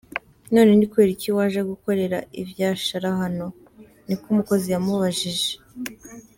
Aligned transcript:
"None 0.53 0.71
ni 0.77 0.85
kubera 0.91 1.11
iki 1.15 1.29
waje 1.37 1.59
gukorera 1.71 2.17
ivyashara 2.41 3.07
hano?" 3.21 3.47
niko 4.07 4.25
umukozi 4.33 4.67
yamubajije. 4.73 5.49